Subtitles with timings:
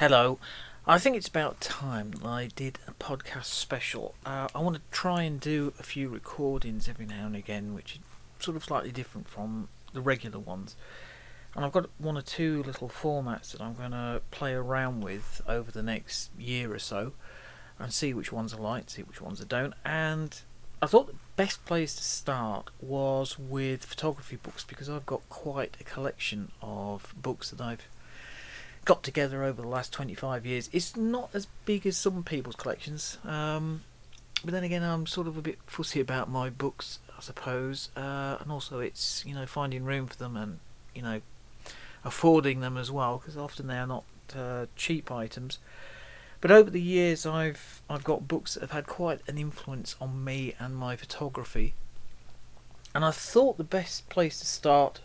[0.00, 0.40] Hello.
[0.88, 4.16] I think it's about time I did a podcast special.
[4.26, 7.94] Uh, I want to try and do a few recordings every now and again, which
[7.94, 7.98] is
[8.40, 10.74] sort of slightly different from the regular ones.
[11.54, 15.40] And I've got one or two little formats that I'm going to play around with
[15.46, 17.12] over the next year or so
[17.78, 19.74] and see which ones I like, see which ones I don't.
[19.84, 20.36] And
[20.82, 25.76] I thought the best place to start was with photography books because I've got quite
[25.80, 27.86] a collection of books that I've
[28.84, 30.68] got together over the last 25 years.
[30.72, 33.82] It's not as big as some people's collections, um,
[34.44, 38.36] but then again, I'm sort of a bit fussy about my books, I suppose, uh,
[38.40, 40.58] and also it's you know finding room for them and
[40.94, 41.22] you know
[42.04, 44.04] affording them as well because often they are not
[44.36, 45.58] uh, cheap items.
[46.40, 50.22] But over the years, I've I've got books that have had quite an influence on
[50.22, 51.72] me and my photography,
[52.94, 55.00] and I thought the best place to start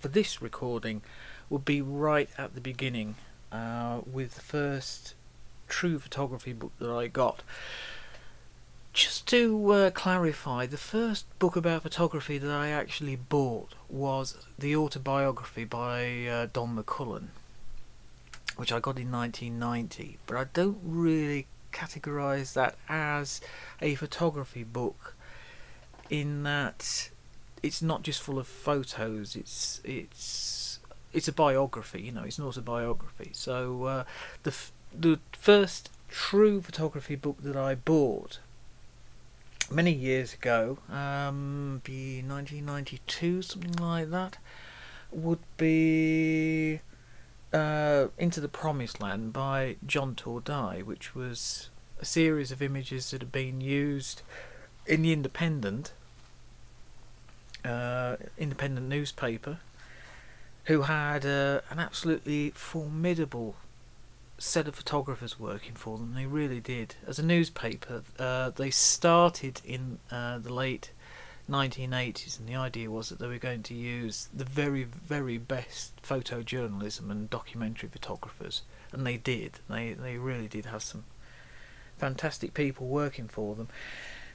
[0.00, 1.02] for this recording
[1.50, 3.16] would be right at the beginning
[3.52, 5.14] uh, with the first
[5.68, 7.42] true photography book that I got.
[8.92, 14.74] Just to uh, clarify, the first book about photography that I actually bought was the
[14.74, 17.28] autobiography by uh, Don McCullin,
[18.56, 20.18] which I got in 1990.
[20.26, 23.40] But I don't really categorize that as
[23.80, 25.14] a photography book,
[26.10, 27.10] in that
[27.62, 29.36] it's not just full of photos.
[29.36, 30.67] It's it's
[31.12, 33.30] it's a biography, you know, it's an autobiography.
[33.32, 34.04] So uh,
[34.42, 38.40] the f- the first true photography book that I bought
[39.70, 44.38] many years ago, um, be 1992, something like that,
[45.10, 46.80] would be
[47.52, 53.22] uh, Into the Promised Land by John Tordai, which was a series of images that
[53.22, 54.22] had been used
[54.86, 55.92] in the Independent,
[57.64, 59.58] uh, independent newspaper
[60.68, 63.56] who had uh, an absolutely formidable
[64.36, 66.12] set of photographers working for them.
[66.14, 66.94] They really did.
[67.06, 70.90] As a newspaper, uh, they started in uh, the late
[71.50, 76.02] 1980s, and the idea was that they were going to use the very, very best
[76.02, 78.60] photojournalism and documentary photographers,
[78.92, 79.60] and they did.
[79.70, 81.04] They they really did have some
[81.96, 83.68] fantastic people working for them,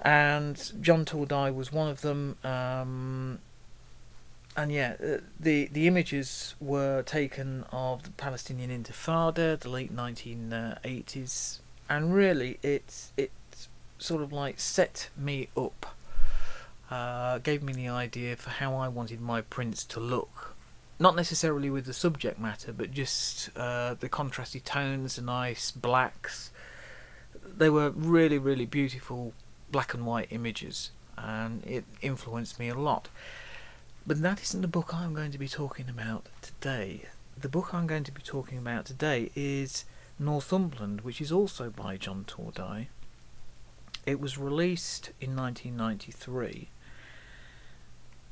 [0.00, 2.38] and John Tordai was one of them.
[2.42, 3.40] Um,
[4.56, 11.58] and yeah, uh, the the images were taken of the Palestinian Intifada, the late 1980s,
[11.88, 13.32] and really it's it
[13.98, 15.86] sort of like set me up,
[16.90, 20.54] uh, gave me the idea for how I wanted my prints to look.
[21.00, 26.52] Not necessarily with the subject matter, but just uh, the contrasty tones, the nice blacks.
[27.44, 29.32] They were really, really beautiful
[29.72, 33.08] black and white images, and it influenced me a lot.
[34.06, 37.06] But that isn't the book I'm going to be talking about today.
[37.40, 39.86] The book I'm going to be talking about today is
[40.18, 42.88] Northumberland, which is also by John Tordai.
[44.04, 46.68] It was released in 1993,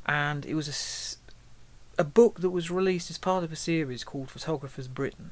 [0.04, 1.16] and it was
[1.96, 5.30] a, a book that was released as part of a series called Photographers Britain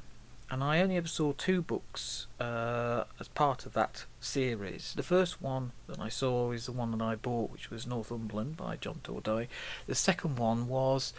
[0.51, 4.93] and I only ever saw two books uh, as part of that series.
[4.97, 8.57] The first one that I saw is the one that I bought, which was Northumberland
[8.57, 9.47] by John Tordai.
[9.87, 11.13] The second one was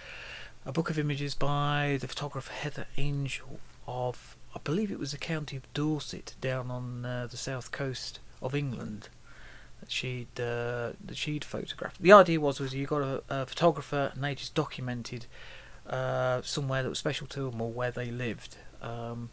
[0.67, 5.19] a book of images by the photographer Heather Angel of, I believe it was the
[5.19, 9.09] county of Dorset, down on uh, the south coast of England.
[9.81, 12.01] That she'd uh, that she'd photographed.
[12.01, 15.27] The idea was was you got a, a photographer and they just documented
[15.89, 19.31] uh, somewhere that was special to them or where they lived um,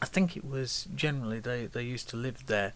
[0.00, 2.72] I think it was generally they, they used to live there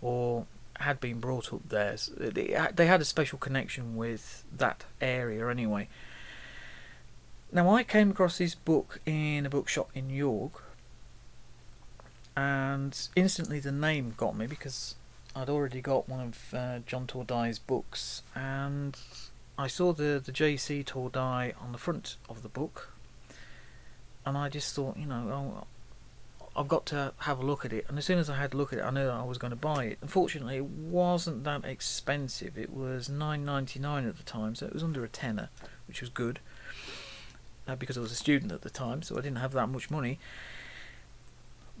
[0.00, 1.96] or had been brought up there.
[1.96, 5.88] So they, they had a special connection with that area anyway.
[7.52, 10.64] Now, I came across this book in a bookshop in York,
[12.34, 14.94] and instantly the name got me because
[15.36, 18.96] I'd already got one of uh, John Tordai's books, and
[19.58, 22.91] I saw the, the JC Tordai on the front of the book,
[24.24, 25.66] and I just thought, you know, oh,
[26.54, 27.86] I've got to have a look at it.
[27.88, 29.38] And as soon as I had a look at it, I knew that I was
[29.38, 29.98] going to buy it.
[30.02, 32.58] Unfortunately, it wasn't that expensive.
[32.58, 35.48] It was nine ninety nine at the time, so it was under a tenner,
[35.88, 36.40] which was good.
[37.66, 39.90] Uh, because I was a student at the time, so I didn't have that much
[39.90, 40.18] money.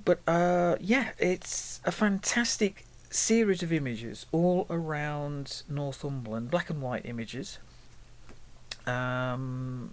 [0.04, 7.04] But uh, yeah, it's a fantastic series of images all around Northumberland, black and white
[7.04, 7.58] images.
[8.86, 9.92] Um,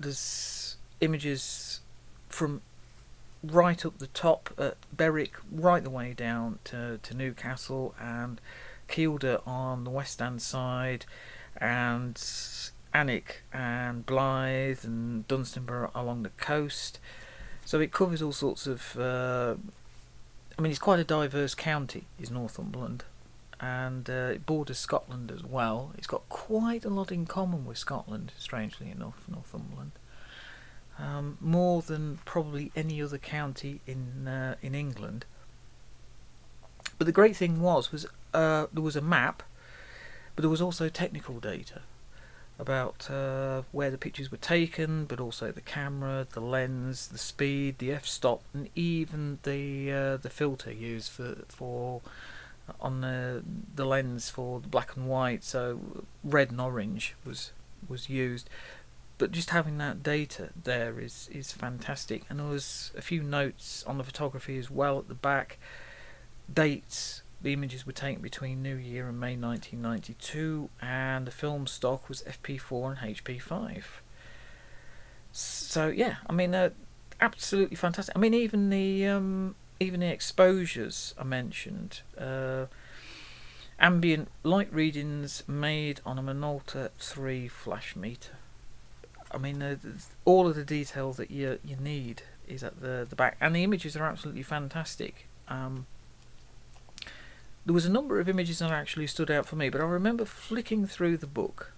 [0.00, 1.80] there's images
[2.36, 2.60] from
[3.42, 8.40] right up the top at Berwick, right the way down to, to Newcastle and
[8.88, 11.06] Kielder on the west hand side,
[11.56, 12.14] and
[12.94, 16.98] Alnwick and Blyth and Dunstanburgh along the coast.
[17.64, 18.98] So it covers all sorts of.
[18.98, 19.54] Uh,
[20.58, 23.04] I mean, it's quite a diverse county, is Northumberland,
[23.60, 25.92] and uh, it borders Scotland as well.
[25.96, 29.92] It's got quite a lot in common with Scotland, strangely enough, Northumberland.
[30.98, 35.26] Um, more than probably any other county in uh, in England.
[36.98, 39.42] But the great thing was was uh, there was a map,
[40.34, 41.82] but there was also technical data
[42.58, 47.78] about uh, where the pictures were taken, but also the camera, the lens, the speed,
[47.78, 52.00] the f-stop, and even the uh, the filter used for for
[52.80, 53.42] on the
[53.74, 55.44] the lens for the black and white.
[55.44, 55.80] So
[56.24, 57.52] red and orange was
[57.88, 58.48] was used.
[59.18, 63.82] But just having that data there is is fantastic, and there was a few notes
[63.86, 65.58] on the photography as well at the back,
[66.52, 72.08] dates the images were taken between New Year and May 1992, and the film stock
[72.08, 73.84] was FP4 and HP5.
[75.32, 76.70] So yeah, I mean, uh,
[77.20, 78.16] absolutely fantastic.
[78.16, 82.66] I mean, even the um, even the exposures I mentioned, uh,
[83.78, 88.38] ambient light readings made on a Minolta 3 flash meter.
[89.30, 89.80] I mean,
[90.24, 93.64] all of the detail that you you need is at the the back, and the
[93.64, 95.26] images are absolutely fantastic.
[95.48, 95.86] Um,
[97.64, 100.24] there was a number of images that actually stood out for me, but I remember
[100.24, 101.72] flicking through the book,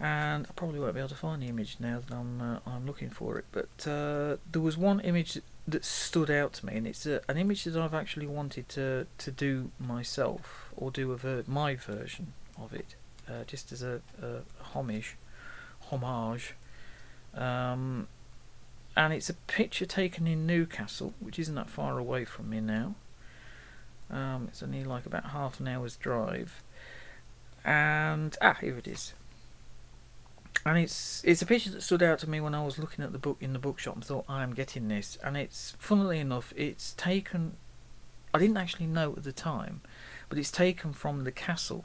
[0.00, 2.86] and I probably won't be able to find the image now that I'm uh, I'm
[2.86, 3.44] looking for it.
[3.52, 7.36] But uh, there was one image that stood out to me, and it's a, an
[7.36, 12.32] image that I've actually wanted to to do myself or do a ver- my version
[12.58, 12.94] of it,
[13.28, 14.40] uh, just as a, a
[14.74, 15.16] homage,
[15.90, 16.54] homage.
[17.34, 18.08] Um,
[18.96, 22.94] and it's a picture taken in Newcastle, which isn't that far away from me now.
[24.10, 26.62] Um, it's only like about half an hour's drive.
[27.64, 29.12] And ah, here it is.
[30.64, 33.12] And it's it's a picture that stood out to me when I was looking at
[33.12, 35.18] the book in the bookshop and thought I am getting this.
[35.22, 37.56] And it's funnily enough, it's taken.
[38.32, 39.80] I didn't actually know at the time,
[40.28, 41.84] but it's taken from the castle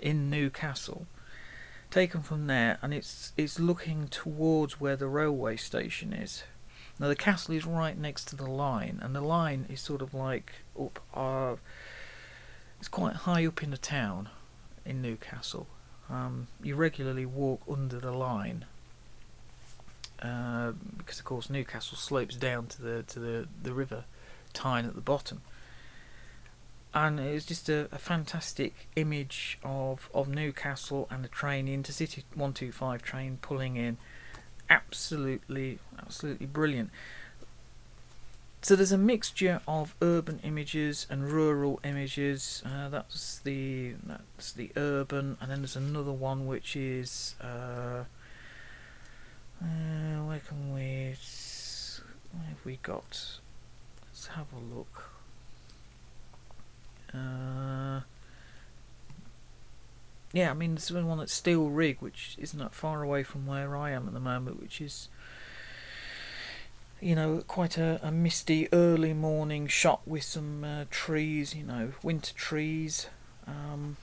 [0.00, 1.06] in Newcastle.
[1.90, 6.44] Taken from there, and it's it's looking towards where the railway station is.
[6.98, 10.12] Now the castle is right next to the line, and the line is sort of
[10.12, 11.00] like up.
[11.14, 11.56] Uh,
[12.78, 14.28] it's quite high up in the town,
[14.84, 15.66] in Newcastle.
[16.10, 18.64] Um, you regularly walk under the line
[20.22, 24.04] uh, because, of course, Newcastle slopes down to the to the the river
[24.52, 25.42] Tyne at the bottom.
[26.94, 33.02] And it's just a, a fantastic image of, of Newcastle and the train, Intercity 125
[33.02, 33.98] train pulling in
[34.70, 36.90] absolutely, absolutely brilliant.
[38.60, 42.62] So there's a mixture of urban images and rural images.
[42.66, 48.04] Uh, that's the that's the urban, and then there's another one which is uh,
[49.62, 51.14] uh, where can we?
[52.32, 53.38] Where have we got?
[54.08, 55.17] Let's have a look.
[57.14, 58.00] Uh,
[60.32, 63.76] yeah, I mean, there's one at Steel Rigg, which isn't that far away from where
[63.76, 65.08] I am at the moment, which is,
[67.00, 71.92] you know, quite a, a misty early morning shot with some uh, trees, you know,
[72.02, 73.08] winter trees.
[73.46, 73.96] Um,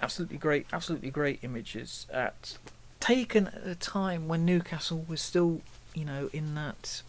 [0.00, 2.56] absolutely great, absolutely great images at
[2.98, 5.60] taken at a time when Newcastle was still,
[5.94, 7.02] you know, in that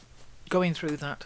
[0.49, 1.25] going through that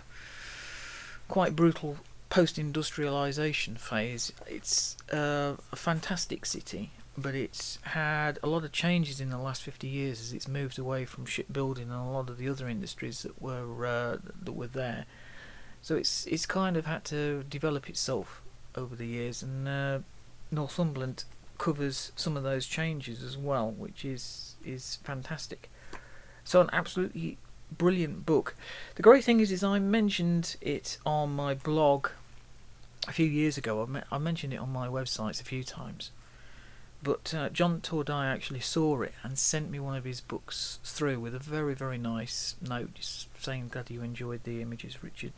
[1.28, 1.98] quite brutal
[2.30, 9.30] post-industrialization phase, it's uh, a fantastic city, but it's had a lot of changes in
[9.30, 12.48] the last 50 years as it's moved away from shipbuilding and a lot of the
[12.50, 15.06] other industries that were uh, that were there.
[15.82, 18.42] So it's it's kind of had to develop itself
[18.76, 20.00] over the years, and uh,
[20.52, 21.24] Northumberland
[21.58, 25.70] covers some of those changes as well, which is is fantastic.
[26.44, 27.38] So an absolutely
[27.72, 28.56] brilliant book.
[28.96, 32.10] The great thing is, is I mentioned it on my blog
[33.08, 33.84] a few years ago.
[33.84, 36.12] I, me- I mentioned it on my websites a few times.
[37.04, 41.20] But uh, John Tordai actually saw it and sent me one of his books through
[41.20, 45.34] with a very, very nice note just saying glad you enjoyed the images, Richard.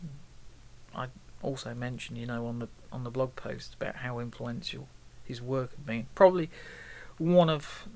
[0.95, 1.07] I
[1.41, 4.87] also mentioned, you know, on the on the blog post about how influential
[5.25, 6.07] his work had been.
[6.15, 6.49] Probably
[7.17, 7.87] one of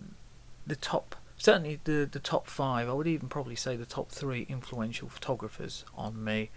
[0.67, 2.87] the top certainly the the top five.
[2.87, 6.49] I would even probably say the top three influential photographers on me.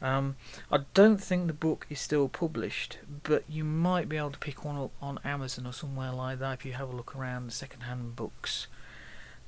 [0.00, 0.36] Um,
[0.70, 4.64] I don't think the book is still published, but you might be able to pick
[4.64, 7.52] one up on Amazon or somewhere like that if you have a look around the
[7.52, 8.68] second-hand books.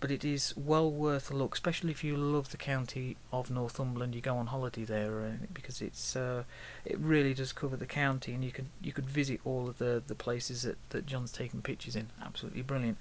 [0.01, 4.17] But it is well worth a look, especially if you love the county of Northumberland.
[4.17, 6.43] You go on holiday there uh, because it's uh,
[6.85, 10.03] it really does cover the county, and you could you could visit all of the,
[10.05, 12.09] the places that, that John's taken pictures in.
[12.21, 12.99] Absolutely brilliant.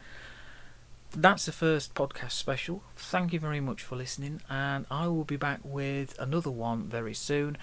[1.11, 2.83] That's the first podcast special.
[2.95, 7.13] Thank you very much for listening, and I will be back with another one very
[7.13, 7.57] soon.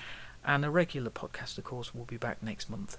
[0.44, 2.98] And a regular podcast, of course, will be back next month.